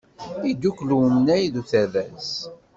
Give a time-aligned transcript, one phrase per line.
[0.49, 2.29] Iddukel umnay d uterras.